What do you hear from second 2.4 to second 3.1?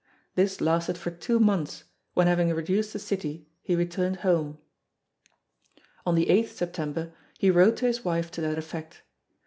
reduced the